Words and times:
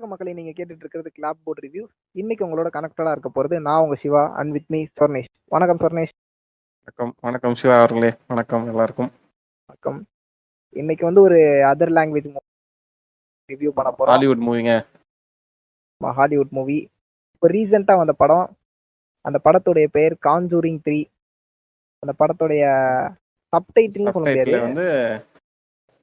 வணக்கம் 0.00 0.18
மக்களே 0.18 0.32
நீங்க 0.36 0.52
கேட்டுட்டு 0.58 0.82
இருக்கிறது 0.82 1.10
கிளாப் 1.16 1.40
போர்ட் 1.44 1.58
ரிவ்யூ 1.64 1.82
இன்னைக்கு 2.20 2.42
உங்களோட 2.46 2.68
கனெக்டடா 2.76 3.10
இருக்க 3.14 3.30
போறது 3.34 3.56
நான் 3.66 3.82
உங்க 3.84 3.96
Siva 4.02 4.22
and 4.38 4.52
with 4.56 4.70
me 4.74 4.78
Sornesh 4.98 5.28
வணக்கம் 5.54 5.80
சொர்ணேஷ் 5.82 6.14
வணக்கம். 6.80 7.10
வணக்கம் 7.26 7.56
சிவா 7.60 7.74
அவர்களே. 7.80 8.10
வணக்கம் 8.26 8.64
எல்லாருக்கும். 8.66 9.10
வணக்கம். 9.68 9.98
இன்னைக்கு 10.76 11.04
வந்து 11.08 11.20
ஒரு 11.20 11.38
அதர் 11.72 11.92
லாங்குவேஜ் 11.98 12.30
ரிவ்யூ 13.52 13.72
பண்ண 13.78 13.90
போறோம். 13.90 14.12
ஹாலிவுட் 14.14 14.42
மூவிங்க 14.48 14.72
ஹாலிவுட் 16.20 16.54
மூவி 16.58 16.78
இப்போ 17.34 17.48
ரீசெண்டா 17.56 17.96
வந்த 18.02 18.16
படம். 18.24 18.46
அந்த 19.24 19.40
படத்துடைய 19.46 19.88
பெயர் 19.98 20.16
காஞ்சூரிங் 20.28 20.82
த்ரீ 20.86 21.00
அந்த 22.02 22.14
படத்துடைய 22.20 22.62
சப்டைட்டில்னு 23.52 24.14
சொல்ல 24.16 24.28
முடியாது. 24.28 24.60
வந்து 24.68 24.86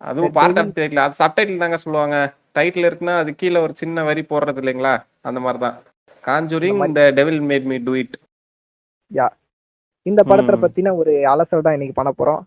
அதுவும் 0.02 0.36
பார்ட் 0.40 0.60
ஆஃப் 0.64 0.76
டைட்டில் 0.80 1.06
அது 1.06 1.24
சப்டைட்டில் 1.24 1.64
தாங்க 1.64 1.78
சொல்லுவாங்க. 1.86 2.18
டைட்டில் 2.58 2.88
இருக்குன்னா 2.90 3.16
அது 3.22 3.32
கீழே 3.42 3.60
ஒரு 3.66 3.74
சின்ன 3.82 4.04
வரி 4.10 4.24
போடுறது 4.32 4.62
இல்லைங்களா? 4.64 4.94
அந்த 5.30 5.40
மாதிரி 5.46 5.60
தான் 5.66 5.78
காஞ்சூரிங் 6.28 6.80
இந்த 6.90 7.02
devil 7.18 7.42
made 7.50 7.68
me 7.72 7.78
do 7.88 7.96
it 8.04 8.16
இந்த 10.06 10.22
படத்தை. 10.30 10.56
பத்தின 10.64 10.94
ஒரு 11.00 11.14
அலசல் 11.32 11.66
தான் 11.66 11.76
இன்னைக்கு 11.78 11.96
பண்ண 11.98 12.12
போறோம். 12.20 12.42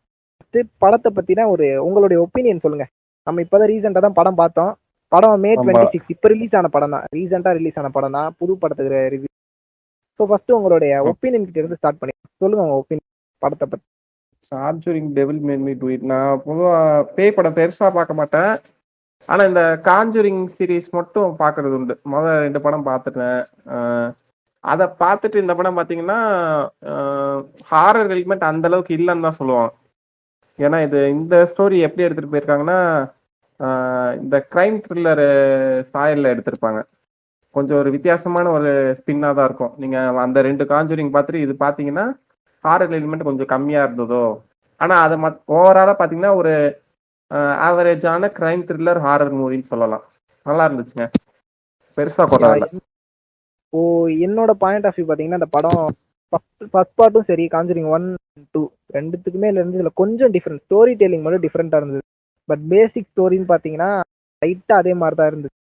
படத்தை 0.82 1.10
பத்தின 1.16 1.46
ஒரு 1.54 1.66
உங்களுடைய 1.86 2.18
ஒப்பீனியன் 2.24 2.62
சொல்லுங்க. 2.64 2.86
நம்ம 3.26 3.42
இப்பதான் 3.44 3.70
ரீசெண்டா 3.72 4.00
தான் 4.04 4.16
படம் 4.18 4.38
பார்த்தோம். 4.40 4.72
படம் 5.12 5.42
மே. 5.44 5.50
டுவெண்ட்டி 5.58 5.92
சிக்ஸ் 5.94 6.12
இப்போ 6.14 6.28
ரிலீஸ் 6.32 6.56
ஆன 6.58 6.68
படம் 6.76 6.94
தான். 6.94 7.04
ரீசெண்டா 7.16 7.50
ரிலீஸ் 7.58 7.78
ஆன 7.80 7.90
படம் 7.96 8.16
தான். 8.18 8.28
புது 8.40 8.52
படத்துக்கு 8.62 9.02
ரிவ்யூ 9.14 9.30
ஸோ 10.20 10.24
ஃபர்ஸ்ட் 10.30 10.56
உங்களுடைய 10.58 10.92
ஒப்பீனியன் 11.10 11.46
கிட்ட 11.46 11.60
இருந்து 11.62 11.78
ஸ்டார்ட் 11.80 12.00
பண்ணி 12.00 12.14
சொல்லுங்க 12.42 12.64
உங்க 12.66 12.76
ஒப்பீனியன் 12.82 13.08
படத்தை 13.42 13.66
பத்தி. 13.72 13.86
Conjuring 14.52 15.10
devil 15.18 15.40
made 15.48 15.64
me 15.68 15.72
do 15.80 15.88
it 15.94 16.06
நான் 16.12 16.42
பொதுவா 16.46 16.74
பேய் 17.16 17.36
படம் 17.38 17.56
பெருசா 17.58 17.88
பார்க்க 17.98 18.20
மாட்டேன். 18.20 18.52
ஆனா 19.28 19.42
இந்த 19.50 19.62
காஞ்சூரிங் 19.88 20.42
சீரிஸ் 20.54 20.88
மட்டும் 20.98 21.30
பாக்குறது 21.42 21.74
உண்டு. 21.78 21.94
முதல் 22.14 22.42
ரெண்டு 22.44 22.60
படம் 22.64 22.88
பார்த்துட்டேன் 22.90 23.40
அதை 24.64 24.86
பார்த்துட்டு 25.02 25.42
இந்த 25.42 25.54
படம் 25.58 25.76
பார்த்தீங்கன்னா 25.78 26.18
ஹாரர் 27.72 28.10
எலிமெண்ட் 28.14 28.50
அந்த 28.50 28.68
அளவுக்கு 28.70 28.92
இல்லைன்னு 28.98 29.26
தான் 29.26 29.38
சொல்லுவான் 29.40 29.70
ஏன்னா 30.58 30.78
இது 30.86 31.00
இந்த 31.16 31.34
ஸ்டோரி 31.50 31.76
எப்படி 31.86 32.04
எடுத்துட்டு 32.06 32.32
போயிருக்காங்கன்னா 32.32 32.80
இந்த 34.22 34.36
கிரைம் 34.52 34.76
த்ரில்லர் 34.84 35.24
சாயல்ல 35.92 36.32
எடுத்திருப்பாங்க. 36.34 36.80
கொஞ்சம் 37.56 37.78
ஒரு 37.82 37.90
வித்தியாசமான 37.94 38.50
ஒரு 38.56 38.70
ஸ்பின்னா 38.98 39.30
தான் 39.38 39.48
இருக்கும். 39.48 39.72
நீங்க 39.82 39.96
அந்த 40.24 40.38
ரெண்டு 40.48 40.64
காஞ்சூரிங் 40.72 41.12
பார்த்துட்டு 41.14 41.44
இது 41.46 41.54
பார்த்தீங்கன்னா 41.64 42.04
ஹாரர் 42.64 42.94
எலிமெண்ட் 42.98 43.28
கொஞ்சம் 43.28 43.50
கம்மியா 43.54 43.80
இருந்ததோ? 43.86 44.24
ஆனா 44.80 44.94
அதை 45.06 45.16
மத் 45.24 45.40
ஓவராலா 45.58 45.94
பாத்தீங்கன்னா 46.00 46.32
ஒரு 46.40 46.52
ஆவரேஜான 47.68 48.30
கிரைம் 48.38 48.62
த்ரில்லர் 48.68 49.00
ஹாரர் 49.06 49.32
மூவின்னு 49.40 49.70
சொல்லலாம். 49.72 50.04
நல்லா 50.46 50.64
இருந்துச்சுங்க. 50.68 51.06
பெருசா 51.98 52.24
கொண்டாடல 52.30 52.68
ஓ 53.72 53.80
என்னோட 54.26 54.52
பாயிண்ட் 54.62 54.86
ஆஃப் 54.88 54.96
வியூ 54.98 55.06
பாத்தீங்கன்னா 55.08 55.40
இந்த 55.40 55.50
படம் 55.56 55.80
ஃபர்ஸ்ட் 56.72 56.96
பார்ட்டும் 57.00 57.26
சரி 57.28 57.44
காஞ்சரிங் 57.54 57.88
ஒன் 57.96 58.06
டூ 58.54 58.62
ரெண்டுத்துக்குமே 58.96 59.48
இருந்து 59.52 59.78
இதுல 59.78 59.92
கொஞ்சம் 60.00 60.32
டிஃப்ரெண்ட் 60.36 60.62
ஸ்டோரி 60.64 60.92
டெல்லிங் 61.00 61.24
மட்டும் 61.24 61.44
டிஃப்ரெண்டா 61.46 61.78
இருந்தது. 61.80 62.02
பட் 62.48 62.62
பேசிக் 62.72 63.08
ஸ்டோரின்னு 63.12 63.50
பாத்தீங்கன்னா 63.52 63.90
லைட்டா 64.42 64.74
அதே 64.82 64.92
மாதிரி 65.00 65.16
தான் 65.20 65.30
இருந்தது. 65.32 65.54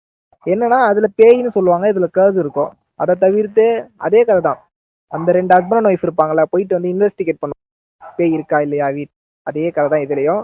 என்னன்னா 0.47 0.79
அதுல 0.91 1.07
பேய்னு 1.21 1.51
சொல்லுவாங்க. 1.57 1.87
இதுல 1.93 2.09
கர்ஸ் 2.19 2.39
இருக்கும். 2.45 2.71
அதை 3.03 3.15
தவிர்த்து 3.25 3.67
அதே 4.07 4.21
கதை 4.29 4.43
தான். 4.49 4.61
அந்த 5.17 5.29
ரெண்டு 5.39 5.53
ஹஸ்பண்ட் 5.57 5.89
ஒய்ஃப் 5.91 6.07
இருப்பாங்கல்ல 6.07 6.45
போயிட்டு 6.53 6.77
வந்து 6.77 6.93
இன்வெஸ்டிகேட் 6.95 7.43
பண்ணுவாங்க. 7.43 7.65
பேய் 8.19 8.37
இருக்கா 8.39 8.61
இல்லையா 8.67 8.89
வீட் 8.97 9.13
அதே 9.47 9.67
கதை 9.77 9.89
தான் 9.95 10.05
இதுலயும். 10.07 10.43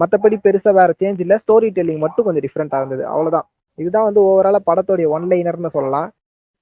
மற்றபடி 0.00 0.36
பெருசா 0.44 0.72
வேற 0.80 0.90
சேஞ்ச் 1.00 1.20
இல்ல. 1.24 1.34
ஸ்டோரி 1.42 1.68
டெல்லிங் 1.78 2.02
மட்டும் 2.04 2.26
கொஞ்சம் 2.26 2.44
டிஃப்ரெண்டா 2.46 2.80
இருந்தது. 2.82 3.04
அவ்வளவுதான். 3.12 3.46
இதுதான் 3.78 4.06
வந்து 4.08 4.20
ஓவராலா 4.28 4.60
படத்தோடைய 4.68 5.06
ஒன் 5.16 5.26
லைனர்னு 5.32 5.70
சொல்லலாம். 5.76 6.08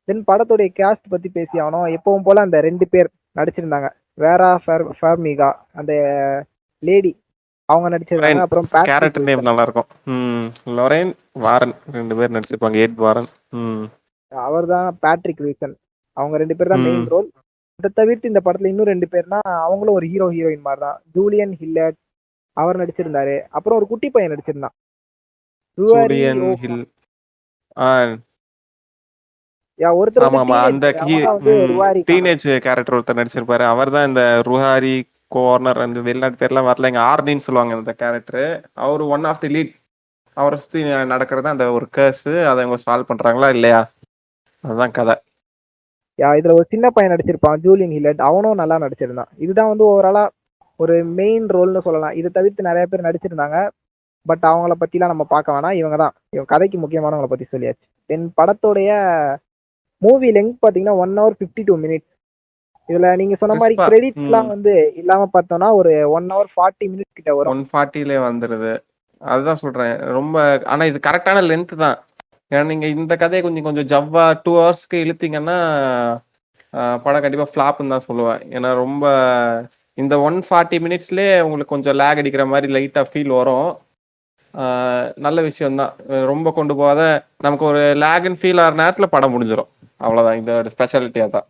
தென் 0.08 0.24
படத்துடைய 0.30 0.70
கேஸ்ட் 0.78 1.12
பத்தி 1.12 1.28
பேசி 1.36 1.56
ஆகணும். 1.64 1.86
எப்பவும் 1.96 2.26
போல 2.28 2.40
அந்த 2.46 2.56
ரெண்டு 2.68 2.86
பேர் 2.92 3.08
நடிச்சிருந்தாங்க. 3.38 3.88
வேரா 4.22 4.50
ஃபர்மிகா 5.00 5.50
அந்த 5.80 5.92
லேடி 6.88 7.12
அவங்க 7.68 7.88
நடிச்சிருந்தாங்க. 7.92 8.44
அப்புறம் 8.46 8.66
கேரக்டர் 8.90 9.26
நேம் 9.28 9.48
நல்லா 9.48 9.64
இருக்கும் 9.66 9.88
லொரேன் 10.78 11.12
வாரன் 11.44 11.74
ரெண்டு 11.98 12.16
பேர் 12.18 12.34
நடிச்சிருப்பாங்க. 12.36 12.78
எட் 12.86 12.98
வாரன் 13.04 13.30
அவர் 14.32 14.66
தான் 14.74 14.88
பேட்ரிக் 15.04 15.42
வில்சன் 15.44 15.74
அவங்க 16.16 16.36
ரெண்டு 16.42 16.56
பேர் 16.58 16.72
தான் 16.72 16.84
மெயின். 16.86 17.06
ரோல் 17.14 17.28
அதை 17.80 17.90
தவிர்த்து 18.00 18.30
இந்த 18.32 18.40
படத்துல 18.46 18.70
இன்னும் 18.72 18.90
ரெண்டு 18.92 19.06
பேர்னா 19.12 19.38
அவங்களும் 19.66 19.96
ஒரு 19.98 20.06
ஹீரோ 20.12 20.26
ஹீரோயின் 20.34 20.66
மாதிரி 20.66 20.82
தான் 20.86 20.98
ஜூலியன் 21.16 21.54
ஹில்லட் 21.60 21.98
அவர் 22.56 22.80
நடிச்சிருந்தாரு. 22.80 23.36
அப்புறம் 23.56 23.78
ஒரு 23.78 23.86
குட்டி 23.92 24.08
பையன் 24.14 24.32
நடிச்சிருந்தான். 24.32 24.74
ஒருத்தர் 29.78 30.26
அந்த 30.68 30.88
நடிச்சிருப்பாரு. 33.20 33.64
அவர் 33.72 33.90
தான் 33.94 34.08
இந்த 34.08 34.22
ருஹாரி 34.46 34.94
கோர்னர் 35.34 35.80
அந்த 35.84 36.00
வெளிநாட்டு 36.08 36.40
பேர்லாம் 36.40 36.68
வரல. 36.70 36.90
இங்க 36.90 37.02
ஆர்னின்னு 37.12 37.46
சொல்லுவாங்க 37.46 37.74
இந்த 37.80 37.92
கேரக்டர் 38.02 38.44
அவர் 38.86 39.02
ஒன் 39.14 39.24
ஆஃப் 39.30 39.40
தி 39.40 39.48
லீட் 39.54 39.72
அவரை 40.36 40.56
சுத்தி 40.58 40.80
நடக்கிறது 41.12 41.48
அந்த 41.54 41.66
ஒரு 41.76 41.86
கேஸ் 41.96 42.28
அதை 42.50 42.60
அவங்க 42.64 42.78
சால்வ் 42.86 43.10
பண்றாங்களா 43.10 43.48
இல்லையா? 43.56 43.80
அதுதான் 44.64 44.94
கதை. 44.98 45.14
யா 46.18 46.28
இதுல 46.38 46.54
ஒரு 46.58 46.66
சின்ன 46.72 46.86
பையன் 46.90 47.12
நடிச்சிருப்பான் 47.12 47.60
ஜூலியன் 47.66 47.94
ஹில்லட் 47.96 48.22
அவனும் 48.28 48.60
நல்லா 48.62 48.76
நடிச்சிருந்தான். 48.84 49.30
இதுதான் 49.44 49.70
வந்து 49.72 49.84
ஓவராலா 49.90 50.24
ஒரு 50.80 50.94
மெயின் 51.18 51.46
ரோல்னு 51.54 51.84
சொல்லலாம். 51.86 52.14
இதை 52.20 52.30
தவிர்த்து 52.32 52.68
நிறைய 52.68 52.84
பேர் 52.90 53.06
நடிச்சிருந்தாங்க. 53.08 53.58
பட் 54.26 54.44
அவங்கள 54.50 54.74
பத்திலாம் 54.82 55.12
நம்ம 55.12 55.24
பார்க்க 55.32 55.54
வேணாம். 55.56 55.76
இவங்க 55.80 55.96
தான். 55.96 56.14
இவங்க 56.34 56.48
கதைக்கு 56.52 56.76
முக்கியமானவங்கள 56.78 57.30
பத்தி 57.32 57.46
சொல்லியாச்சு. 57.52 57.86
தென் 58.10 58.26
படத்தோடைய 58.38 58.90
மூவி 60.02 60.28
லெங்க் 60.32 60.56
பாத்தீங்கன்னா 60.64 60.96
one 61.02 61.14
hour 61.18 61.36
fifty 61.38 61.62
two 61.64 61.74
minutes 61.84 62.10
இதுல 62.88 63.10
நீங்க 63.16 63.34
சொன்ன 63.40 63.54
மாதிரி 63.60 63.74
Crisp-ஆ, 63.74 63.86
கிரெடிட்ஸ்லாம் 63.88 64.46
ம். 64.46 64.52
வந்து 64.54 64.72
இல்லாம 64.96 65.28
பார்த்தோம்னா 65.34 65.68
ஒரு 65.72 65.92
ஒன் 66.16 66.26
ஹவர் 66.32 66.50
ஃபார்ட்டி 66.54 66.86
மினிட்ஸ் 66.92 67.16
கிட்ட 67.18 67.30
வரும். 67.34 67.52
ஒன் 67.52 67.62
ஃபார்ட்டிலே 67.70 68.18
வந்துருது. 68.26 68.72
அதுதான் 69.20 69.60
சொல்றேன். 69.62 69.94
ரொம்ப 70.16 70.36
ஆனா 70.72 70.84
இது 70.90 70.98
கரெக்டான 71.06 71.42
லென்த் 71.50 71.72
தான். 71.84 71.96
ஏன்னா 72.50 72.64
நீங்க 72.72 72.86
இந்த 72.96 73.14
கதையை 73.22 73.42
கொஞ்சம் 73.46 73.66
கொஞ்சம் 73.68 73.88
ஜவ்வா 73.92 74.24
டூ 74.42 74.52
ஹவர்ஸ்க்கு 74.58 74.98
இழுத்தீங்கன்னா 75.04 75.56
படம் 77.04 77.24
கண்டிப்பா 77.24 77.46
ஃபிளாப்னு 77.52 77.94
தான் 77.94 78.06
சொல்லுவேன். 78.08 78.42
ஏன்னா 78.56 78.70
ரொம்ப 78.82 79.04
இந்த 79.98 80.14
ஒன் 80.20 80.38
ஃபார்ட்டி 80.46 80.78
மினிட்ஸ்லயே 80.84 81.34
உங்களுக்கு 81.46 81.72
கொஞ்சம் 81.72 81.96
லேக் 82.00 82.20
அடிக்கிற 82.20 82.44
மாதிரி 82.52 82.68
லைட்டா 82.74 83.02
ஃபீல் 83.10 83.32
வரும். 83.38 83.68
நல்ல 85.26 85.38
விஷயம் 85.48 85.78
தான் 85.80 85.92
ரொம்ப 86.30 86.48
கொண்டு 86.56 86.72
போகாத 86.76 87.02
நமக்கு 87.46 87.64
ஒரு 87.70 87.82
லேக்னு 88.02 88.40
ஃபீல் 88.40 88.60
ஆகிற 88.62 88.76
நேரத்துல 88.82 89.06
படம் 89.14 89.32
முடிஞ்சிடும் 89.34 89.70
அவ்வளவுதான் 90.04 90.40
இதோட 90.40 90.70
ஸ்பெஷாலிட்டி 90.74 91.20
அதான். 91.26 91.46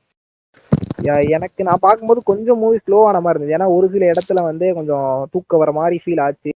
யா, 1.07 1.15
எனக்கு 1.37 1.61
நான் 1.69 1.85
பார்க்கும்போது 1.87 2.21
கொஞ்சம் 2.31 2.61
மூவி 2.63 2.79
ஸ்லோவான 2.85 3.21
மாதிரி 3.25 3.39
இருந்தது. 3.39 3.57
ஏன்னா 3.57 3.69
ஒரு 3.77 3.87
சில 3.95 4.05
இடத்துல 4.13 4.43
வந்து 4.51 4.67
கொஞ்சம் 4.75 5.09
தூக்க 5.33 5.57
வர 5.63 5.73
மாதிரி 5.79 5.97
ஃபீல் 6.05 6.23
ஆச்சு. 6.27 6.51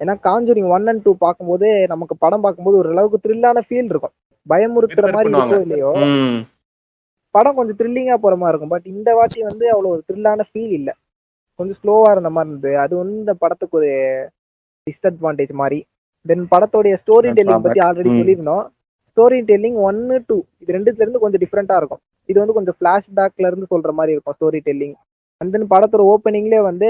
ஏன்னா 0.00 0.14
காஞ்சூரிங் 0.26 0.70
ஒன் 0.76 0.88
அண்ட் 0.90 1.04
டூ 1.06 1.12
பார்க்கும்போது 1.24 1.68
நமக்கு 1.92 2.14
படம் 2.24 2.44
பார்க்கும்போது 2.46 2.80
ஒரு 2.82 2.90
அளவுக்கு 2.94 3.22
த்ரில்லான 3.24 3.62
ஃபீல் 3.68 3.90
இருக்கும். 3.92 4.14
பயமுறுத்துற 4.46 5.06
மாதிரி 5.14 5.32
இருக்கோ. 5.34 5.60
இல்லையோ. 5.66 5.90
படம் 7.34 7.56
கொஞ்சம் 7.58 7.78
த்ரில்லிங்கா 7.80 8.16
போற 8.24 8.34
மாதிரி 8.36 8.52
இருக்கும். 8.52 8.74
பட் 8.74 8.88
இந்த 8.94 9.10
வாட்டி 9.18 9.40
வந்து 9.50 9.66
அவ்வளோ 9.72 9.92
ஒரு 9.94 10.02
த்ரில்லான 10.10 10.46
ஃபீல் 10.50 10.74
இல்ல. 10.80 10.90
கொஞ்சம் 11.58 11.78
ஸ்லோவா 11.80 12.08
இருந்த 12.14 12.30
மாதிரி 12.34 12.50
இருந்தது. 12.52 12.74
அது 12.84 12.94
வந்து 13.00 13.14
இந்த 13.22 13.34
படத்துக்கு 13.42 13.78
ஒரு 13.80 13.90
டிஸ்அட்வான்டேஜ் 14.86 15.54
மாதிரி. 15.62 15.78
தென் 16.26 16.44
படத்தோடைய 16.52 16.94
ஸ்டோரி 17.02 17.30
டெல்லிங் 17.38 17.64
பத்தி 17.66 17.80
ஆல்ரெடி. 17.86 18.10
சொல்லியிருந்தோம். 18.20 18.64
ஸ்டோரி 19.10 19.38
டெல்லிங் 19.50 19.78
ஒன்னு 19.88 20.16
டூ 20.28 20.36
இது 20.62 20.74
ரெண்டுத்துல 20.76 21.04
இருந்து 21.04 21.22
கொஞ்சம் 21.24 21.42
டிஃப்ரெண்டா 21.44 21.76
இருக்கும். 21.80 22.02
இது 22.30 22.38
வந்து 22.42 22.56
கொஞ்சம் 22.58 22.76
ஃபிளாஷ்பேக்ல 22.78 23.48
இருந்து 23.50 23.68
சொல்ற 23.74 23.92
மாதிரி 23.98 24.14
இருக்கும் 24.14 24.36
ஸ்டோரி 24.38 24.60
டெல்லிங் 24.68 24.96
அண்ட் 25.40 25.52
தென் 25.54 25.70
படத்தோட 25.72 26.02
ஓப்பனிங்லேயே 26.12 26.62
வந்து 26.68 26.88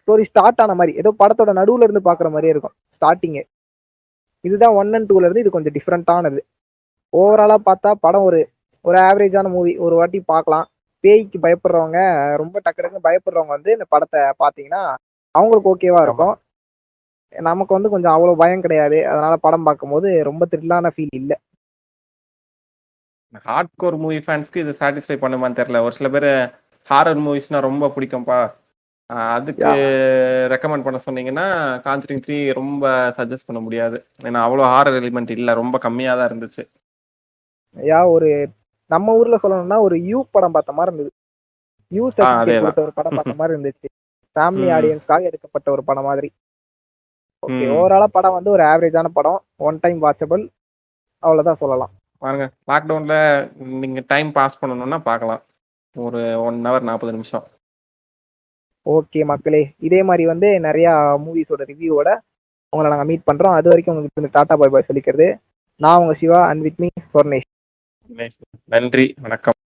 ஸ்டோரி 0.00 0.24
ஸ்டார்ட் 0.30 0.60
ஆன 0.64 0.74
மாதிரி 0.80 0.92
ஏதோ 1.02 1.10
படத்தோட 1.22 1.52
நடுவுல 1.60 1.86
இருந்து 1.86 2.02
பாக்குற 2.08 2.28
மாதிரியே 2.34 2.54
இருக்கும் 2.54 2.74
ஸ்டார்டிங்கே 2.96 3.42
இதுதான் 4.44 4.76
ஒன் 4.80 4.92
அண்ட் 4.96 5.08
டூல 5.10 5.26
இருந்து 5.26 5.42
இது 5.44 5.56
கொஞ்சம் 5.56 5.74
டிஃப்ரெண்டானது 5.76 6.40
ஓவராலா 7.12 7.56
பார்த்தா 7.68 7.90
படம் 8.04 8.26
ஒரு 8.28 8.40
ஒரு 8.84 8.98
ஆவரேஜான 9.06 9.48
மூவி 9.54 9.72
ஒரு 9.84 9.94
வாட்டி 10.00 10.18
பார்க்கலாம். 10.32 10.66
பேய்க்கு 11.04 11.38
பயப்படுறவங்க 11.44 11.98
ரொம்ப 12.42 12.56
டக்கு 12.64 12.80
டக்குன்னு 12.82 13.06
பயப்படுறவங்க 13.08 13.52
வந்து 13.56 13.70
இந்த 13.76 13.86
படத்தை 13.94 14.22
பார்த்தீங்கன்னா 14.44 14.82
அவங்களுக்கு 15.34 15.72
ஓகேவா 15.72 16.02
இருக்கும். 16.06 16.34
நமக்கு 17.48 17.72
வந்து 17.76 17.92
கொஞ்சம் 17.94 18.14
அவ்வளோ 18.14 18.32
பயம் 18.42 18.64
கிடையாது. 18.64 18.98
அதனால 19.10 19.34
படம் 19.46 19.66
பார்க்கும்போது 19.68 20.08
ரொம்ப 20.28 20.46
த்ரில்லான 20.52 20.90
ஃபீல் 20.94 21.18
இல்லை. 21.20 21.36
ஹார்ட் 23.48 23.76
கோர் 23.82 23.96
மூவி 24.04 24.18
ஃபேன்ஸ்க்கு 24.24 24.62
இது 24.64 24.72
சாட்டிஸ்ஃபை 24.80 25.16
பண்ணுமான்னு 25.24 25.58
தெரியல. 25.60 25.82
ஒரு 25.86 25.94
சில 25.98 26.08
பேர் 26.14 26.30
ஹாரர் 26.90 27.20
மூவிஸ்னா 27.26 27.58
ரொம்ப 27.68 27.90
பிடிக்கும்ப்பா 27.96 28.40
அதுக்கு 29.36 29.70
ரெக்கமெண்ட் 30.52 30.84
பண்ண 30.86 30.98
சொன்னீங்கன்னா 31.04 31.46
காஞ்சரிங் 31.86 32.22
த்ரீ 32.24 32.36
ரொம்ப 32.58 32.84
சஜஸ்ட் 33.18 33.48
பண்ண 33.48 33.60
முடியாது. 33.66 33.98
ஏன்னா 34.28 34.40
அவ்வளோ 34.46 34.66
ஹாரர் 34.72 34.98
எலிமெண்ட் 35.00 35.32
இல்லை. 35.36 35.52
ரொம்ப 35.60 35.78
கம்மியாக 35.86 36.18
தான் 36.20 36.30
இருந்துச்சு. 36.30 36.62
யா 37.76 38.00
ஒரு 38.16 38.30
நம்ம 38.90 39.14
ஊர்ல 39.20 39.36
சொல்லணும்னா 39.42 39.76
ஒரு 39.86 39.96
யூ 40.10 40.18
படம் 40.30 40.54
பார்த்த 40.56 40.72
மாதிரி 40.72 40.92
இருந்தது. 40.94 41.16
யூ. 41.96 42.04
கொடுத்த 42.16 42.82
ஒரு 42.82 42.92
படம் 42.98 43.16
பார்த்த 43.18 43.34
மாதிரி 43.40 43.54
இருந்துச்சு. 43.56 43.88
ஃபேமிலி. 44.34 44.68
ஆடியன்ஸ்க்காக 44.76 45.28
எடுக்கப்பட்ட 45.30 45.68
ஒரு 45.74 45.82
படம் 45.84 46.08
மாதிரி. 46.08 46.28
ஓகே. 47.46 47.66
ஓவராலா 47.76 48.08
படம் 48.16 48.36
வந்து 48.38 48.50
ஒரு 48.50 48.62
ஆவரேஜான 48.72 49.08
படம். 49.18 49.38
ஒன் 49.68 49.78
டைம் 49.84 50.02
வாட்சபிள் 50.02 50.42
அவ்வளோதான் 51.22 51.60
சொல்லலாம். 51.62 51.92
பாருங்க 52.24 52.46
லாக்டவுன்ல 52.70 53.14
நீங்க 53.82 54.00
டைம் 54.12 54.30
பாஸ் 54.38 54.60
பண்ணணும்னா 54.64 54.98
பார்க்கலாம். 55.10 55.42
ஒரு 56.06 56.20
ஒன் 56.48 56.58
ஹவர் 56.66 56.88
நாற்பது 56.88 57.12
நிமிஷம். 57.16 57.44
ஓகே 58.90 59.20
மக்களே. 59.30 59.62
இதே 59.88 60.00
மாதிரி 60.08 60.24
வந்து 60.32 60.48
நிறையா 60.66 60.92
மூவிஸோட 61.24 61.62
ரிவ்யூவோட 61.70 62.10
உங்களை 62.72 62.90
நாங்கள் 62.92 63.08
மீட் 63.10 63.28
பண்ணுறோம் 63.30 63.56
அது 63.58 63.70
வரைக்கும் 63.72 63.94
உங்களுக்கு 63.94 64.20
இந்த 64.22 64.30
டாடா 64.36 64.54
பாய் 64.60 64.72
பாய் 64.74 64.88
சொல்லிக்கிறது. 64.90 65.28
நான் 65.84 66.00
உங்கள் 66.02 66.20
Siva 66.20 66.40
and 66.50 66.62
with 66.66 66.80
me 66.82 66.88
Sornesh 67.14 67.49
நன்றி 68.64 69.14
வணக்கம். 69.20 69.58